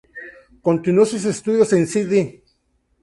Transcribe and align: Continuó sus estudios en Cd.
Continuó 0.63 1.05
sus 1.05 1.25
estudios 1.25 1.71
en 1.73 1.85
Cd. 1.85 2.43